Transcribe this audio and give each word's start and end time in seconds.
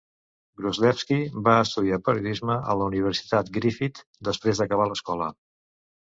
Gruzlewski 0.59 1.17
va 1.47 1.53
estudiar 1.65 1.99
periodisme 2.07 2.57
a 2.73 2.77
la 2.81 2.89
Universitat 2.93 3.53
Griffith 3.59 4.03
després 4.31 4.65
d'acabar 4.65 4.91
l'escola. 4.95 5.31